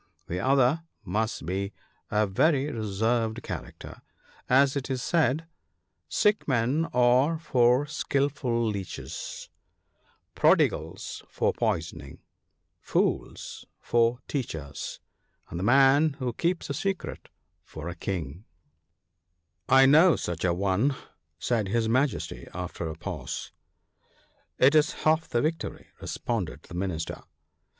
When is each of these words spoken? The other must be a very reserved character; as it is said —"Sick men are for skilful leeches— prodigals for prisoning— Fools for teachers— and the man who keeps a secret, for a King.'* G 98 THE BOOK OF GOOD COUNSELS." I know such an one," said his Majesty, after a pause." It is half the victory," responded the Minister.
The 0.25 0.39
other 0.39 0.81
must 1.05 1.45
be 1.45 1.73
a 2.09 2.25
very 2.25 2.71
reserved 2.71 3.43
character; 3.43 4.01
as 4.49 4.75
it 4.75 4.89
is 4.89 5.03
said 5.03 5.45
—"Sick 6.23 6.47
men 6.47 6.87
are 6.91 7.37
for 7.37 7.85
skilful 7.85 8.65
leeches— 8.65 9.47
prodigals 10.33 11.21
for 11.29 11.53
prisoning— 11.53 12.17
Fools 12.91 13.63
for 13.79 14.17
teachers— 14.27 14.99
and 15.51 15.59
the 15.59 15.63
man 15.63 16.13
who 16.13 16.33
keeps 16.33 16.67
a 16.71 16.73
secret, 16.73 17.29
for 17.63 17.87
a 17.87 17.93
King.'* 17.93 18.23
G 18.23 18.39
98 18.39 18.39
THE 18.39 18.43
BOOK 18.87 18.97
OF 18.97 19.67
GOOD 19.67 19.67
COUNSELS." 19.67 19.81
I 19.83 19.85
know 19.85 20.15
such 20.15 20.45
an 20.45 20.57
one," 20.57 20.95
said 21.37 21.67
his 21.67 21.87
Majesty, 21.87 22.47
after 22.55 22.87
a 22.89 22.95
pause." 22.95 23.51
It 24.57 24.73
is 24.73 24.93
half 25.03 25.29
the 25.29 25.43
victory," 25.43 25.89
responded 26.01 26.63
the 26.63 26.73
Minister. 26.73 27.21